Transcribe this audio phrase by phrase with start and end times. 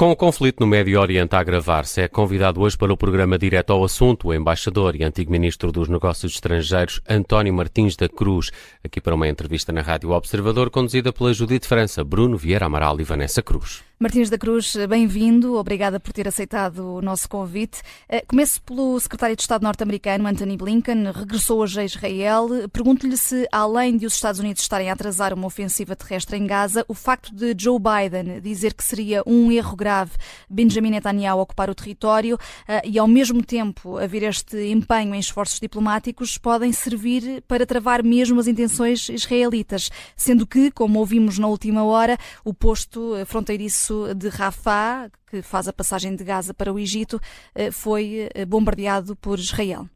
[0.00, 3.70] Com o conflito no Médio Oriente a agravar-se, é convidado hoje para o programa Direto
[3.70, 8.50] ao Assunto o embaixador e antigo ministro dos Negócios Estrangeiros António Martins da Cruz,
[8.82, 13.04] aqui para uma entrevista na Rádio Observador, conduzida pela Judite França, Bruno Vieira Amaral e
[13.04, 13.89] Vanessa Cruz.
[14.02, 17.82] Martins da Cruz, bem-vindo, obrigada por ter aceitado o nosso convite.
[18.08, 22.48] Eh, começo pelo secretário de Estado norte-americano, Anthony Blinken, regressou hoje a Israel.
[22.72, 26.82] Pergunto-lhe se, além de os Estados Unidos estarem a atrasar uma ofensiva terrestre em Gaza,
[26.88, 30.12] o facto de Joe Biden dizer que seria um erro grave
[30.48, 35.60] Benjamin Netanyahu ocupar o território eh, e, ao mesmo tempo, haver este empenho em esforços
[35.60, 41.84] diplomáticos podem servir para travar mesmo as intenções israelitas, sendo que, como ouvimos na última
[41.84, 47.18] hora, o posto fronteiriço de Rafah, que faz a passagem de Gaza para o Egito,
[47.54, 49.86] eh, foi eh, bombardeado por Israel.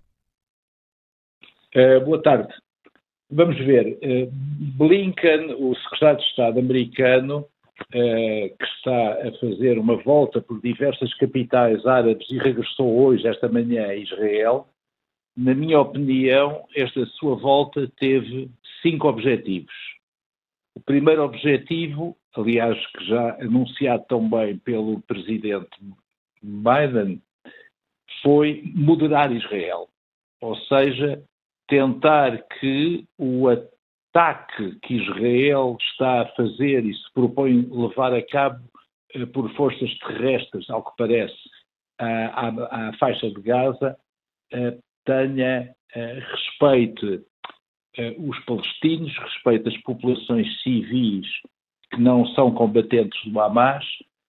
[1.75, 2.53] Uh, boa tarde.
[3.31, 3.99] Vamos ver.
[4.03, 4.31] Uh,
[4.79, 11.13] Blinken, o secretário de Estado americano, uh, que está a fazer uma volta por diversas
[11.15, 14.69] capitais árabes e regressou hoje, esta manhã, a Israel,
[15.37, 18.49] na minha opinião, esta sua volta teve
[18.83, 19.75] cinco objetivos.
[20.77, 25.71] O primeiro objetivo, aliás, que já anunciado tão bem pelo presidente
[26.43, 27.23] Biden,
[28.23, 29.89] foi moderar Israel.
[30.41, 31.23] Ou seja,
[31.69, 38.63] tentar que o ataque que Israel está a fazer e se propõe levar a cabo
[39.15, 41.37] eh, por forças terrestres, ao que parece,
[41.99, 43.97] à, à, à faixa de Gaza,
[44.53, 47.25] eh, tenha eh, respeito
[48.19, 51.29] os palestinos, respeita as populações civis
[51.95, 53.85] que não são combatentes do Hamas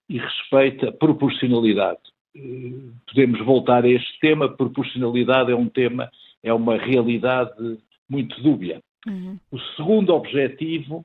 [0.08, 2.00] e respeita a proporcionalidade.
[2.36, 6.10] Eh, podemos voltar a este tema, proporcionalidade é um tema,
[6.42, 7.52] é uma realidade
[8.08, 8.80] muito dúbia.
[9.06, 9.38] Uhum.
[9.50, 11.04] O segundo objetivo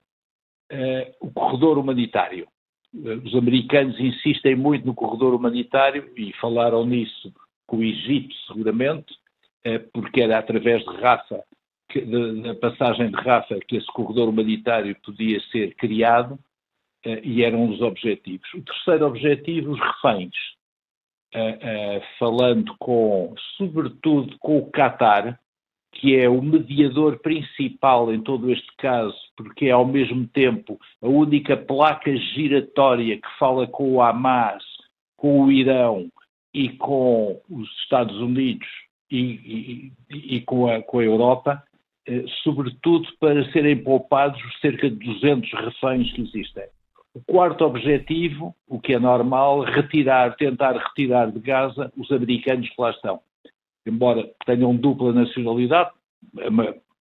[0.69, 2.47] é o corredor humanitário.
[2.93, 7.33] Os americanos insistem muito no corredor humanitário e falaram nisso
[7.65, 9.15] com o Egito, seguramente,
[9.93, 11.41] porque era através de Rafa
[12.43, 16.39] da passagem de Rafa que esse corredor humanitário podia ser criado
[17.03, 18.47] e era um dos objetivos.
[18.53, 20.35] O terceiro objetivo, os reféns.
[21.33, 25.39] Uh, uh, falando com, sobretudo com o Qatar,
[25.93, 31.07] que é o mediador principal em todo este caso, porque é ao mesmo tempo a
[31.07, 34.63] única placa giratória que fala com o Hamas,
[35.17, 36.09] com o Irão
[36.53, 38.67] e com os Estados Unidos
[39.09, 41.63] e, e, e com, a, com a Europa,
[42.07, 46.65] eh, sobretudo para serem poupados os cerca de 200 reféns que existem.
[47.13, 52.81] O quarto objetivo, o que é normal, retirar, tentar retirar de Gaza os americanos que
[52.81, 53.19] lá estão.
[53.85, 55.91] Embora tenham dupla nacionalidade,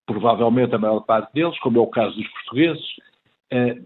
[0.07, 2.85] provavelmente a maior parte deles, como é o caso dos portugueses,
[3.53, 3.81] eh,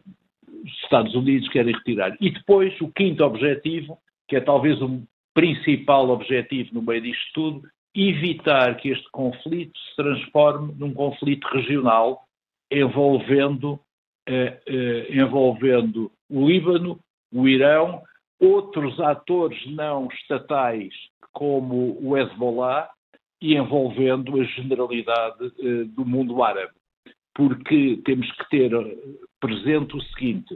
[0.64, 2.16] os Estados Unidos querem retirar.
[2.20, 5.02] E depois, o quinto objetivo, que é talvez o
[5.34, 7.62] principal objetivo no meio disto tudo,
[7.94, 12.24] evitar que este conflito se transforme num conflito regional
[12.70, 13.78] envolvendo,
[14.26, 16.98] eh, eh, envolvendo o Líbano,
[17.32, 18.02] o Irão,
[18.40, 20.92] outros atores não estatais
[21.32, 22.88] como o Hezbollah
[23.40, 26.72] e envolvendo a generalidade eh, do mundo árabe.
[27.34, 28.70] Porque temos que ter
[29.40, 30.54] presente o seguinte: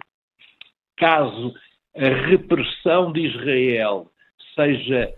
[0.96, 1.54] caso
[1.96, 4.10] a repressão de Israel
[4.54, 5.12] seja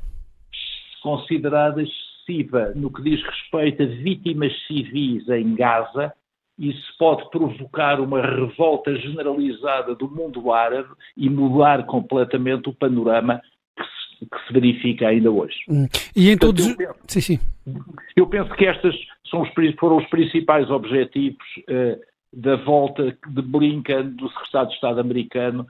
[1.02, 6.12] considerada excessiva no que diz respeito a vítimas civis em Gaza,
[6.60, 13.40] isso pode provocar uma revolta generalizada do mundo árabe e mudar completamente o panorama
[13.74, 15.56] que se, que se verifica ainda hoje.
[15.68, 15.88] Hum.
[16.14, 16.68] E em todos.
[16.68, 17.40] Eu penso, sim, sim.
[18.14, 18.94] Eu penso que estes
[19.30, 21.98] são os, foram os principais objetivos uh,
[22.30, 25.66] da volta de Blinken, do secretário de Estado americano,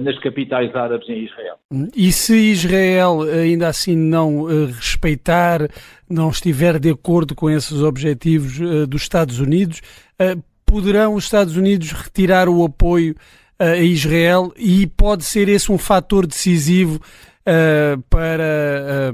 [0.00, 1.56] nas capitais árabes em Israel.
[1.94, 5.68] E se Israel ainda assim não eh, respeitar,
[6.08, 9.82] não estiver de acordo com esses objetivos eh, dos Estados Unidos,
[10.64, 13.14] poderão os Estados Unidos retirar o apoio
[13.58, 17.00] a Israel e pode ser esse um fator decisivo
[18.10, 19.12] para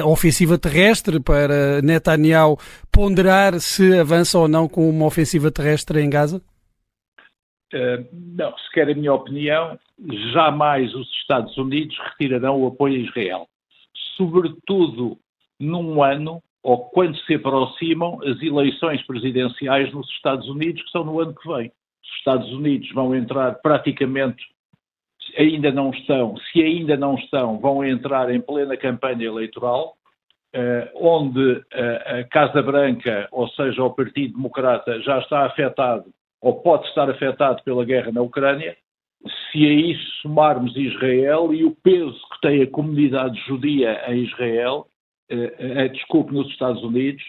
[0.00, 2.58] a ofensiva terrestre, para Netanyahu
[2.90, 6.40] ponderar se avança ou não com uma ofensiva terrestre em Gaza?
[7.72, 9.78] Uh, não, se quer a minha opinião,
[10.32, 13.48] jamais os Estados Unidos retirarão o apoio a Israel.
[14.16, 15.18] Sobretudo
[15.58, 21.20] num ano, ou quando se aproximam as eleições presidenciais nos Estados Unidos, que são no
[21.20, 21.66] ano que vem.
[22.02, 24.42] Os Estados Unidos vão entrar praticamente,
[25.36, 29.96] ainda não estão, se ainda não estão, vão entrar em plena campanha eleitoral,
[30.54, 31.64] uh, onde uh,
[32.20, 36.04] a Casa Branca, ou seja, o Partido Democrata, já está afetado
[36.44, 38.76] ou pode estar afetado pela guerra na Ucrânia,
[39.50, 44.86] se a isso somarmos Israel e o peso que tem a comunidade judia em Israel,
[45.32, 47.22] uh, uh, desculpe, nos Estados Unidos,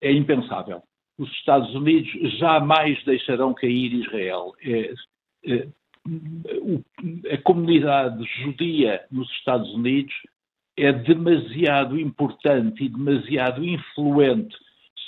[0.00, 0.82] é impensável.
[1.18, 4.54] Os Estados Unidos jamais deixarão cair Israel.
[4.64, 4.94] É,
[5.44, 5.68] é,
[7.34, 10.14] a comunidade judia nos Estados Unidos
[10.78, 14.56] é demasiado importante e demasiado influente,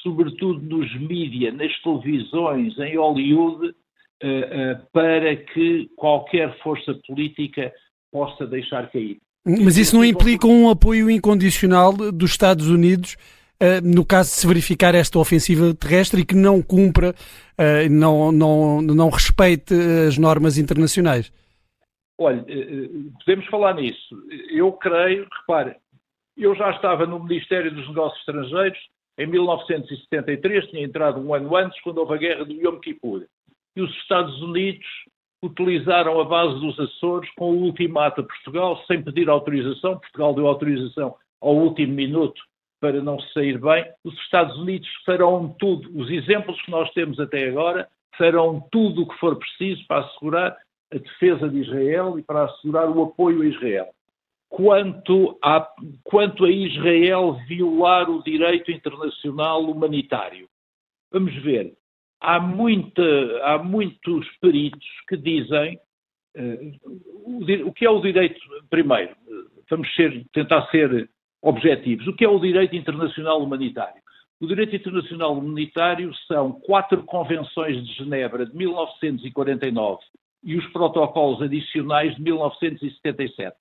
[0.04, 7.72] sobretudo nos mídias, nas televisões, em Hollywood, uh, uh, para que qualquer força política
[8.12, 9.18] possa deixar cair.
[9.44, 13.16] Mas isso não implica um apoio incondicional dos Estados Unidos
[13.54, 17.14] Uh, no caso de se verificar esta ofensiva terrestre e que não cumpra,
[17.88, 19.72] não, não, não respeite
[20.08, 21.32] as normas internacionais?
[22.18, 22.44] Olha,
[23.24, 24.18] podemos falar nisso.
[24.50, 25.76] Eu creio, repare,
[26.36, 28.78] eu já estava no Ministério dos Negócios Estrangeiros
[29.18, 33.24] em 1973, tinha entrado um ano antes, quando houve a guerra do Yom Kippur.
[33.76, 34.86] E os Estados Unidos
[35.42, 39.98] utilizaram a base dos Açores com o ultimato a Portugal, sem pedir autorização.
[39.98, 42.40] Portugal deu autorização ao último minuto
[42.80, 43.84] para não sair bem.
[44.02, 49.08] Os Estados Unidos farão tudo, os exemplos que nós temos até agora, farão tudo o
[49.08, 50.56] que for preciso para assegurar
[50.92, 53.88] a defesa de Israel e para assegurar o apoio a Israel.
[54.56, 55.68] Quanto a,
[56.04, 60.48] quanto a Israel violar o direito internacional humanitário,
[61.10, 61.76] vamos ver,
[62.20, 63.02] há, muita,
[63.42, 65.76] há muitos peritos que dizem
[66.36, 68.40] uh, o, que é o direito,
[68.70, 69.16] primeiro,
[69.68, 71.10] vamos ser, tentar ser
[71.42, 74.00] objetivos, o que é o direito internacional humanitário.
[74.40, 80.00] O direito internacional humanitário são quatro convenções de Genebra de 1949
[80.44, 83.56] e os protocolos adicionais de 1977.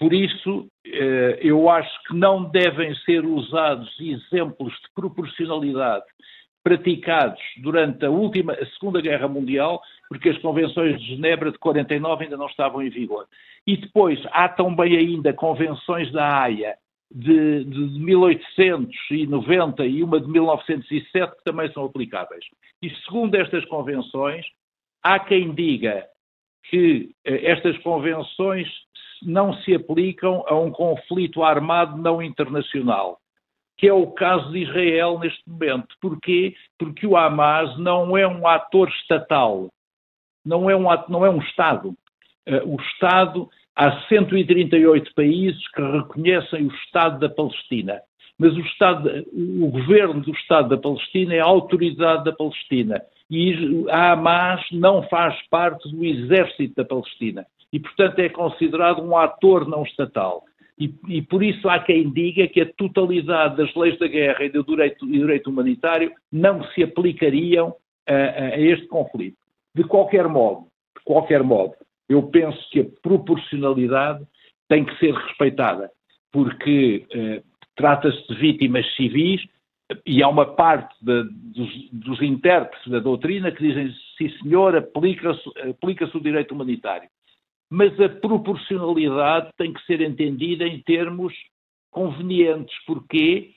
[0.00, 6.06] Por isso, eh, eu acho que não devem ser usados exemplos de proporcionalidade
[6.64, 12.24] praticados durante a última, a Segunda Guerra Mundial, porque as convenções de Genebra de 49
[12.24, 13.26] ainda não estavam em vigor.
[13.66, 16.76] E depois há também ainda convenções da Haia
[17.12, 22.46] de, de 1890 e uma de 1907 que também são aplicáveis.
[22.82, 24.46] E segundo estas convenções,
[25.02, 26.06] há quem diga
[26.64, 28.68] que eh, estas convenções
[29.22, 33.20] não se aplicam a um conflito armado não internacional
[33.80, 35.88] que é o caso de Israel neste momento.
[36.02, 36.54] Porquê?
[36.78, 39.70] Porque o Hamas não é um ator estatal,
[40.44, 41.96] não é um, não é um Estado.
[42.46, 48.02] Uh, o Estado, há 138 países que reconhecem o Estado da Palestina,
[48.38, 53.86] mas o, Estado, o governo do Estado da Palestina é a autoridade da Palestina e
[53.88, 59.68] a Hamas não faz parte do exército da Palestina e, portanto, é considerado um ator
[59.68, 60.44] não estatal.
[60.78, 64.48] E, e, por isso há quem diga que a totalidade das leis da guerra e
[64.48, 67.76] do direito, direito humanitário não se aplicariam
[68.08, 69.36] a, a, este conflito.
[69.74, 70.66] De qualquer modo,
[70.96, 71.74] de qualquer modo,
[72.08, 74.26] eu penso que a proporcionalidade
[74.68, 75.90] tem que ser respeitada,
[76.32, 77.42] porque eh,
[77.76, 79.42] trata-se de vítimas civis
[80.06, 85.42] e há uma parte de, dos, dos, intérpretes da doutrina que dizem, sim senhor, aplica-se
[85.68, 87.08] aplica o direito humanitário
[87.70, 91.32] mas a proporcionalidade tem que ser entendida em termos
[91.92, 92.74] convenientes.
[92.84, 93.54] Porquê?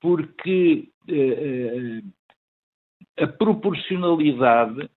[0.00, 4.88] Porque uh, a proporcionalidade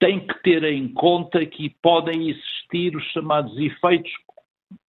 [0.00, 4.10] tem que ter em conta que podem existir os chamados efeitos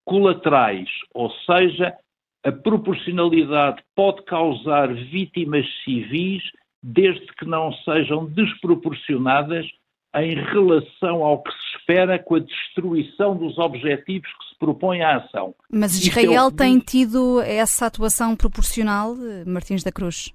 [0.04, 1.96] colaterais, ou seja,
[2.44, 6.42] a proporcionalidade pode causar vítimas civis
[6.82, 9.66] desde que não sejam desproporcionadas
[10.16, 15.16] em relação ao que se espera com a destruição dos objetivos que se propõe à
[15.16, 15.54] ação.
[15.72, 20.32] Mas é Israel é tem tido essa atuação proporcional, Martins da Cruz?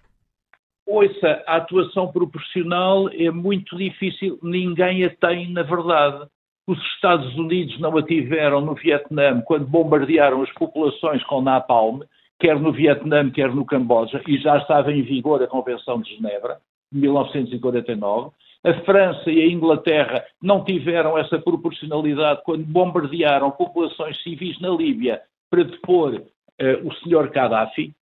[0.86, 6.28] Ouça, a atuação proporcional é muito difícil, ninguém a tem na verdade.
[6.70, 12.02] Os Estados Unidos não a tiveram no Vietnã quando bombardearam as populações com napalm,
[12.40, 16.60] quer no Vietnã, quer no Camboja, e já estava em vigor a Convenção de Genebra,
[16.92, 18.30] de 1949.
[18.64, 25.24] A França e a Inglaterra não tiveram essa proporcionalidade quando bombardearam populações civis na Líbia
[25.50, 27.96] para depor uh, o senhor Gaddafi.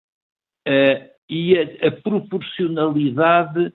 [0.68, 3.72] Uh, e a, a proporcionalidade.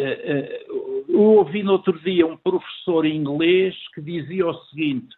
[0.00, 0.87] Uh,
[1.18, 5.14] eu ouvi no outro dia um professor inglês que dizia o seguinte: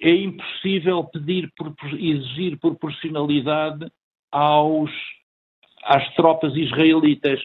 [0.00, 1.52] é impossível pedir,
[1.94, 3.90] exigir proporcionalidade
[4.30, 4.90] aos,
[5.84, 7.40] às tropas israelitas.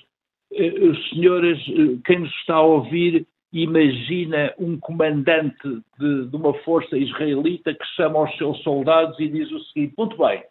[0.54, 6.98] Eh, senhoras, eh, quem nos está a ouvir, imagina um comandante de, de, uma força
[6.98, 10.44] israelita que chama os seus soldados e diz o seguinte: muito bem,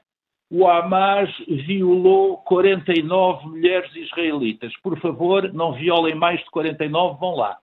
[0.50, 4.72] o Hamas violou 49 mulheres israelitas.
[4.82, 7.56] Por favor, não violem mais de 49, vão lá.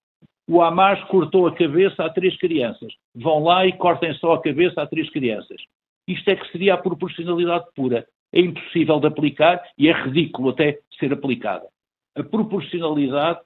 [0.49, 2.93] O Hamas cortou a cabeça a três crianças.
[3.13, 5.61] Vão lá e cortem só a cabeça a três crianças.
[6.07, 8.07] Isto é que seria a proporcionalidade pura.
[8.31, 11.67] É impossível de aplicar e é ridículo até ser aplicada.
[12.15, 13.41] A proporcionalidade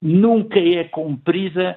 [0.00, 1.76] nunca é cumprida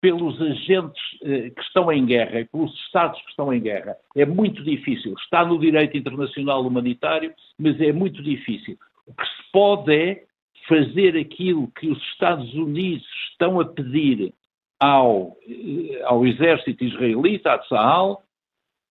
[0.00, 3.96] pelos agentes eh, que estão em guerra, pelos Estados que estão em guerra.
[4.16, 5.14] É muito difícil.
[5.18, 8.78] Está no direito internacional humanitário, mas é muito difícil.
[9.06, 10.24] O que se pode é
[10.66, 14.32] fazer aquilo que os Estados Unidos estão a pedir
[14.78, 18.22] ao, eh, ao exército israelita, a Tzahal,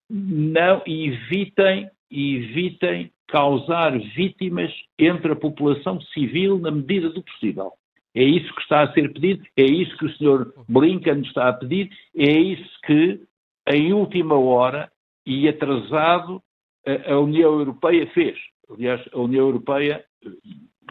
[0.09, 7.73] não evitem, evitem causar vítimas entre a população civil na medida do possível.
[8.15, 10.51] É isso que está a ser pedido, é isso que o Sr.
[10.67, 13.21] Blinken está a pedir, é isso que,
[13.67, 14.91] em última hora
[15.25, 16.41] e atrasado,
[17.07, 18.37] a, União Europeia fez.
[18.69, 20.03] Aliás, a União Europeia,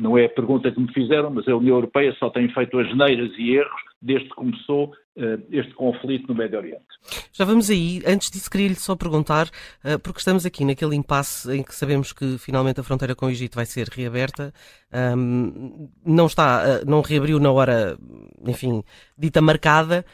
[0.01, 2.97] não é a pergunta que me fizeram, mas a União Europeia só tem feito as
[2.97, 6.85] neiras e erros desde que começou uh, este conflito no Médio Oriente.
[7.33, 8.03] Já vamos aí.
[8.07, 9.49] Antes disso, queria-lhe só perguntar,
[9.85, 13.31] uh, porque estamos aqui naquele impasse em que sabemos que finalmente a fronteira com o
[13.31, 14.53] Egito vai ser reaberta.
[14.93, 17.99] Um, não está, uh, não reabriu na hora,
[18.47, 18.83] enfim,
[19.17, 20.05] dita marcada,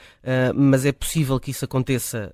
[0.55, 2.33] mas é possível que isso aconteça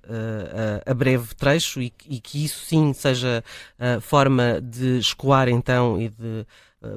[0.85, 3.43] a breve trecho e, que isso sim seja
[3.99, 6.45] forma de escoar então e de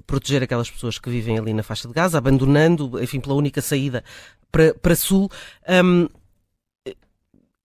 [0.07, 4.05] proteger aquelas pessoas que vivem ali na faixa de Gaza, abandonando, enfim, pela única saída
[4.55, 5.29] para, para Sul.
[5.69, 6.09] Um,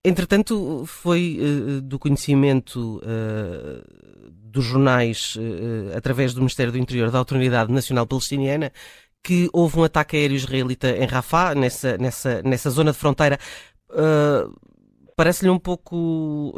[0.04, 7.20] entretanto, foi uh, do conhecimento uh, dos jornais, uh, através do Ministério do Interior da
[7.20, 8.72] Autoridade Nacional Palestiniana,
[9.24, 13.38] que houve um ataque aéreo israelita em Rafah, nessa, nessa, nessa zona de fronteira.
[15.16, 16.56] Parece-lhe um pouco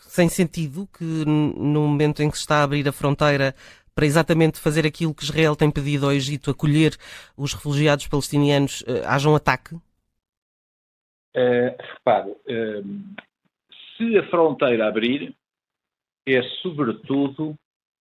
[0.00, 3.54] sem sentido que no momento em que se está a abrir a fronteira
[4.00, 6.96] para exatamente fazer aquilo que Israel tem pedido ao Egito, acolher
[7.36, 9.74] os refugiados palestinianos, uh, haja um ataque?
[11.36, 13.16] Uh, repare, uh,
[13.94, 15.34] se a fronteira abrir,
[16.26, 17.54] é sobretudo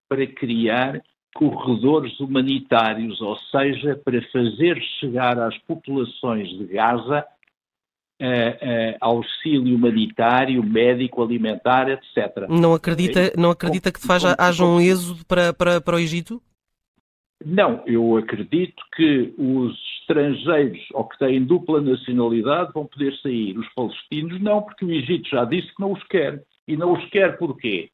[0.07, 1.03] para criar
[1.35, 7.27] corredores humanitários, ou seja, para fazer chegar às populações de Gaza
[8.19, 12.47] uh, uh, auxílio humanitário, médico, alimentar, etc.
[12.49, 16.41] Não acredita, não acredita que faz, haja um êxodo para, para, para o Egito?
[17.43, 23.57] Não, eu acredito que os estrangeiros ou que têm dupla nacionalidade vão poder sair.
[23.57, 26.43] Os palestinos não, porque o Egito já disse que não os quer.
[26.67, 27.89] E não os quer porquê?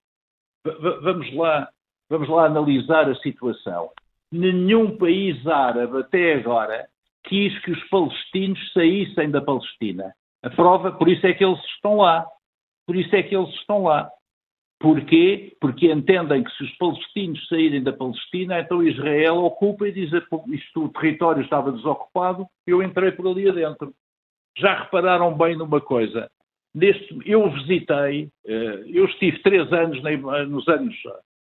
[0.66, 1.70] V vamos lá,
[2.10, 3.92] vamos lá analisar a situação.
[4.32, 6.88] Nenhum país árabe até agora
[7.28, 10.14] quis que os palestinos saíssem da Palestina.
[10.44, 12.26] A prova, por isso é que eles estão lá.
[12.86, 14.10] Por isso é que eles estão lá.
[14.80, 15.56] Porquê?
[15.60, 20.84] Porque entendem que se os palestinos saírem da Palestina, então Israel ocupa e diz isto
[20.84, 23.94] o território estava desocupado, eu entrei por ali adentro.
[24.58, 26.30] Já repararam bem numa coisa?
[26.74, 30.02] Neste, eu visitei, eh, eu estive três anos
[30.50, 30.96] nos anos,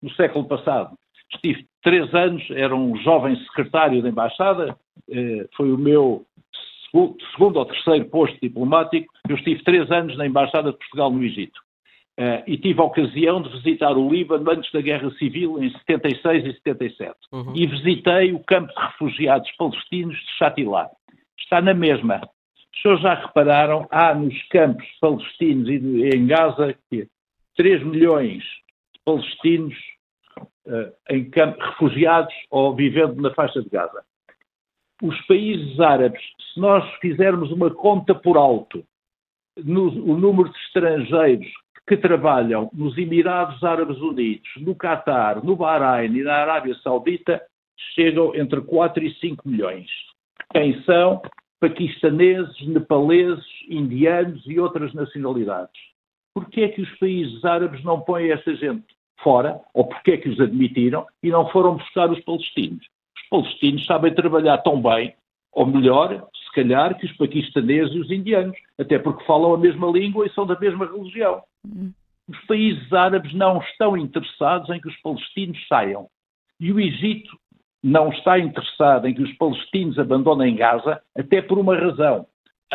[0.03, 0.95] no século passado,
[1.35, 4.77] estive três anos, era um jovem secretário da embaixada,
[5.11, 6.27] eh, foi o meu
[7.33, 9.13] segundo ou terceiro posto diplomático.
[9.29, 11.59] Eu estive três anos na Embaixada de Portugal no Egito.
[12.21, 16.45] Uh, e tive a ocasião de visitar o Líbano antes da Guerra Civil, em 76
[16.45, 17.15] e 77.
[17.33, 17.57] Uhum.
[17.57, 20.91] E visitei o campo de refugiados palestinos de Chatilá.
[21.39, 22.17] Está na mesma.
[22.17, 26.77] As pessoas já repararam, há nos campos palestinos e em Gaza
[27.57, 29.75] 3 milhões de palestinos
[31.11, 34.03] em campos, refugiados ou vivendo na faixa de Gaza
[35.03, 36.23] os países árabes,
[36.55, 38.85] se nós fizermos uma conta por alto,
[39.57, 41.49] no, o número de estrangeiros
[41.89, 47.43] que trabalham nos Emirados Árabes Unidos, no Catar, no Bahrein e na Arábia Saudita,
[47.95, 49.91] chegam entre 4 e 5 milhões.
[50.53, 51.21] Quem são?
[51.61, 55.81] Paquistaneses, nepaleses, indianos e outras nacionalidades.
[56.33, 58.87] Porquê é que os países árabes não põem esta gente
[59.23, 62.87] fora, ou porquê é que os admitiram e não foram buscar os palestinos?
[63.33, 65.15] palestinos sabem trabalhar tão bem,
[65.53, 69.87] ou melhor, se calhar, que os paquistaneses e os indianos, até porque falam a mesma
[69.91, 71.43] língua e são da mesma religião.
[71.65, 71.93] Uhum.
[72.29, 76.09] Os países árabes não estão interessados em que os palestinos saiam.
[76.61, 77.37] E o Egito
[77.83, 82.27] não está interessado em que os palestinos abandonem Gaza, até por uma razão,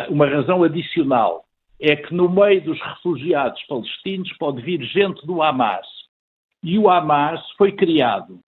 [0.08, 1.44] uma razão adicional.
[1.80, 5.86] É que no meio dos refugiados palestinos pode vir gente do Hamas.
[6.68, 8.40] E o Hamas foi criado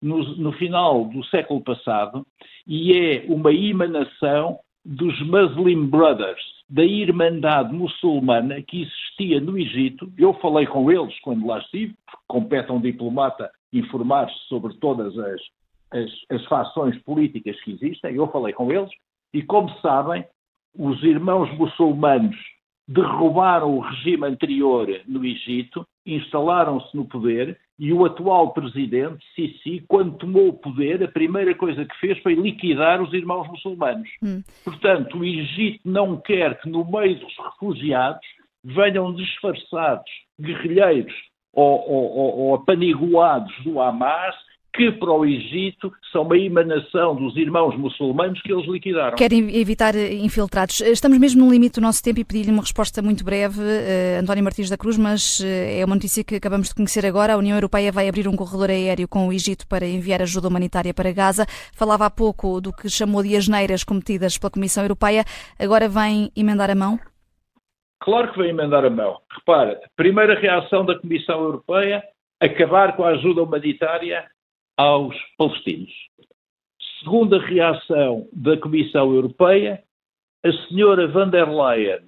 [0.00, 2.26] no, no final do século passado
[2.66, 10.10] e é uma emanação dos Muslim Brothers, da Irmandade Muçulmana que existia no Egito.
[10.16, 15.18] Eu falei com eles quando lá estive, porque compete a um diplomata informar-se sobre todas
[15.18, 15.40] as,
[15.90, 18.14] as, as fações políticas que existem.
[18.14, 18.90] Eu falei com eles
[19.34, 20.24] E como sabem,
[20.74, 22.34] os irmãos muçulmanos
[22.88, 30.18] derrubaram o regime anterior no Egito, instalaram-se no poder e o atual presidente, Sisi, quando
[30.18, 34.08] tomou o poder, a primeira coisa que fez foi liquidar os irmãos muçulmanos.
[34.22, 34.42] Hum.
[34.64, 38.26] Portanto, o Egito não quer que no meio dos refugiados
[38.64, 40.10] venham disfarçados
[40.40, 41.14] guerrilheiros
[41.52, 44.34] ou, ou, ou apaniguados do Hamas
[44.78, 49.16] que para o Egito são uma emanação dos irmãos muçulmanos que eles liquidaram.
[49.16, 50.80] Querem evitar infiltrados.
[50.82, 54.44] Estamos mesmo no limite do nosso tempo e pedir-lhe uma resposta muito breve, uh, António
[54.44, 57.32] Martins da Cruz, mas uh, é uma notícia que acabamos de conhecer agora.
[57.32, 60.94] A União Europeia vai abrir um corredor aéreo com o Egito para enviar ajuda humanitária
[60.94, 61.44] para Gaza.
[61.74, 65.24] Falava há pouco do que chamou de asneiras cometidas pela Comissão Europeia.
[65.58, 67.00] Agora vem emendar a mão?
[68.00, 69.18] Claro que vem emendar a mão.
[69.38, 72.00] Repara, primeira reação da Comissão Europeia,
[72.40, 74.24] acabar com a ajuda humanitária
[74.78, 75.92] aos palestinos.
[77.00, 79.82] Segunda reação da Comissão Europeia,
[80.44, 81.98] a senhora van der Leyen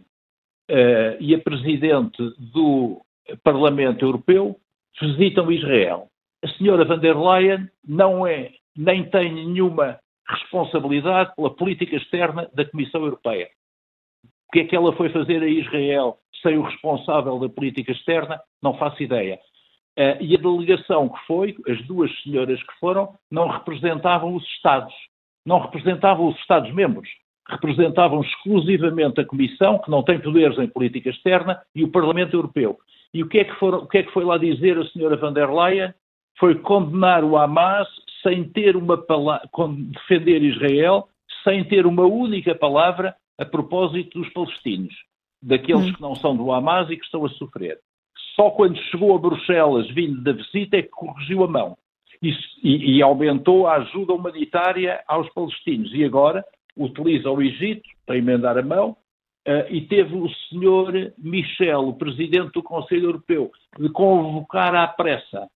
[0.70, 3.02] uh, e a presidente do
[3.42, 4.56] Parlamento Europeu
[5.00, 6.08] visitam Israel.
[6.42, 9.98] A senhora van der Leyen não é, nem tem nenhuma
[10.28, 13.50] responsabilidade pela política externa da Comissão Europeia.
[14.48, 18.40] O que é que ela foi fazer a Israel sem o responsável da política externa?
[18.62, 19.40] Não faço ideia.
[19.98, 24.94] Uh, e a delegação que foi, as duas senhoras que foram, não representavam os Estados,
[25.44, 27.08] não representavam os Estados-membros,
[27.48, 32.78] representavam exclusivamente a Comissão, que não tem poderes em política externa, e o Parlamento Europeu.
[33.12, 35.16] E o que é que, foram, o que, é que foi lá dizer a senhora
[35.16, 35.92] van der Leyen?
[36.38, 37.88] Foi condenar o Hamas
[38.22, 41.08] sem ter uma palavra, defender Israel,
[41.42, 44.94] sem ter uma única palavra a propósito dos palestinos,
[45.42, 45.92] daqueles hum.
[45.94, 47.78] que não são do Hamas e que estão a sofrer.
[48.34, 51.76] Só quando chegou a Bruxelas, vindo da visita, é que corrigiu a mão
[52.22, 52.30] e,
[52.62, 55.92] e, e aumentou a ajuda humanitária aos palestinos.
[55.94, 56.44] E agora
[56.76, 58.96] utiliza o Egito para emendar a mão
[59.48, 65.48] Uh, e teve o senhor Michel, o presidente do Conselho Europeu, de convocar à pressa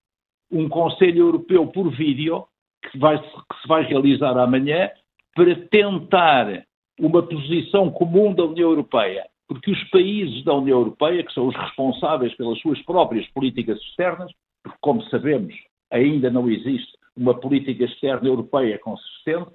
[0.51, 2.45] um Conselho Europeu por vídeo,
[2.89, 4.89] que, vai, que, se vai realizar amanhã,
[5.35, 6.65] para tentar
[6.99, 11.55] uma posição comum da União Europeia porque os países da União Europeia, que são os
[11.55, 14.31] responsáveis pelas suas próprias políticas externas,
[14.63, 15.53] porque, como sabemos,
[15.91, 19.51] ainda não existe uma política externa europeia consistente,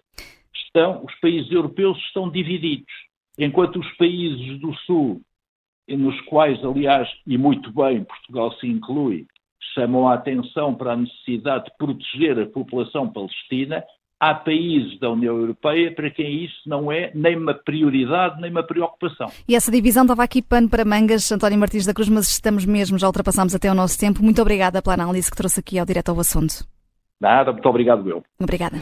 [0.54, 2.92] estão, os países europeus estão divididos.
[3.38, 5.20] Enquanto os países do Sul,
[5.88, 9.26] nos quais, aliás, e muito bem, Portugal se inclui,
[9.74, 13.84] chamam a atenção para a necessidade de proteger a população palestina,
[14.20, 18.62] há países da União Europeia para quem isso não é nem uma prioridade, nem uma
[18.62, 19.28] preocupação.
[19.48, 22.98] E essa divisão estava aqui pano para mangas, António Martins da Cruz, mas estamos mesmo,
[22.98, 24.22] já ultrapassamos até o nosso tempo.
[24.22, 26.64] Muito obrigada pela análise que trouxe aqui ao direto ao assunto.
[27.18, 28.22] Nada, muito obrigado eu.
[28.38, 28.76] Obrigada.